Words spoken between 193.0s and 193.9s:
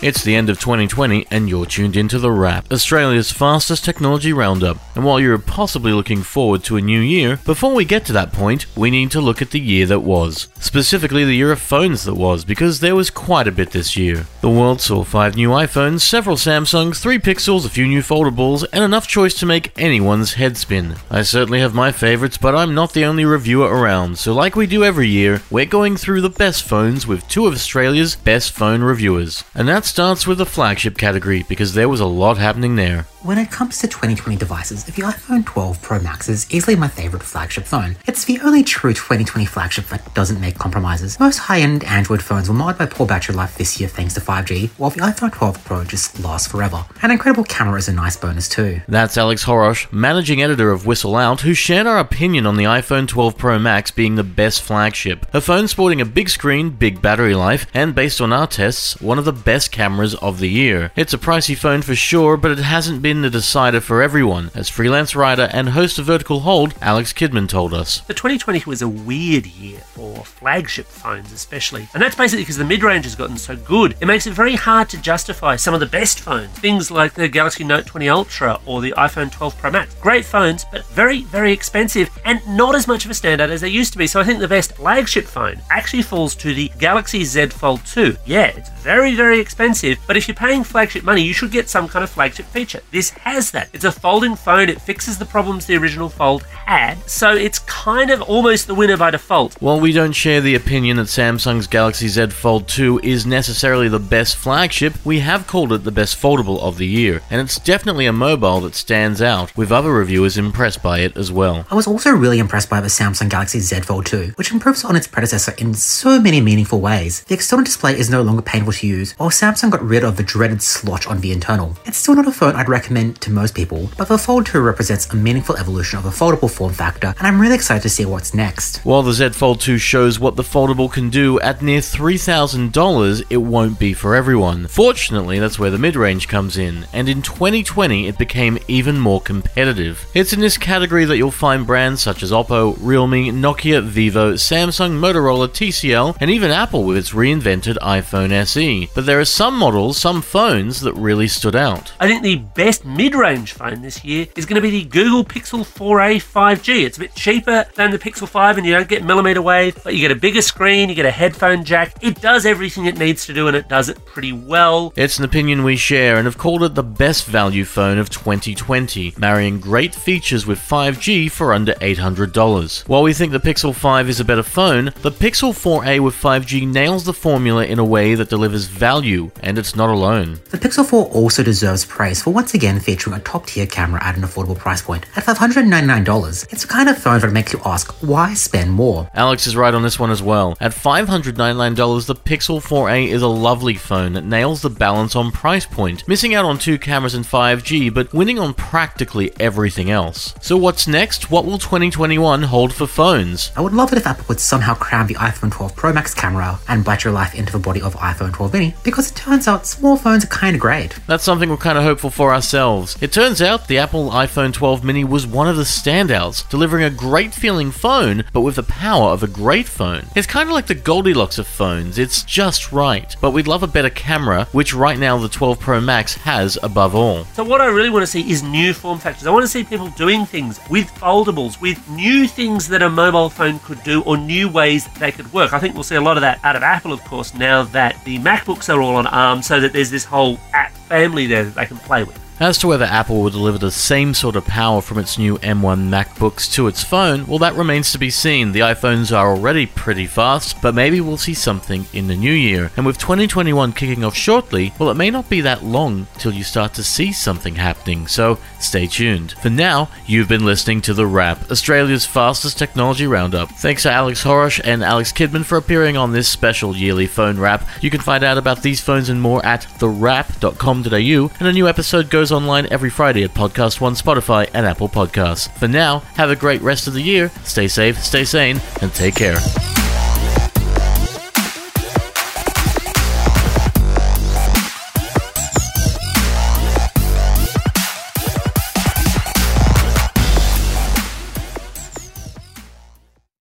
is a lovely